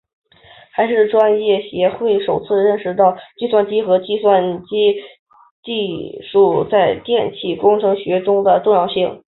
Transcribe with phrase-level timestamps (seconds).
[0.75, 4.95] 这是专业协会首次认识到计算机和计算机
[5.63, 9.21] 技术在电气工程学中的重要性。